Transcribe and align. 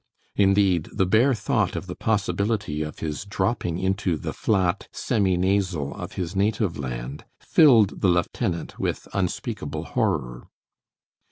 Indeed, 0.35 0.89
the 0.91 1.05
bare 1.05 1.35
thought 1.35 1.75
of 1.75 1.85
the 1.85 1.93
possibility 1.95 2.81
of 2.81 2.97
his 3.05 3.23
dropping 3.23 3.77
into 3.77 4.17
the 4.17 4.33
flat, 4.33 4.87
semi 4.91 5.37
nasal 5.37 5.93
of 5.93 6.13
his 6.13 6.35
native 6.35 6.75
land 6.79 7.23
filled 7.39 8.01
the 8.01 8.07
lieutenant 8.07 8.79
with 8.79 9.07
unspeakable 9.13 9.83
horror. 9.83 10.47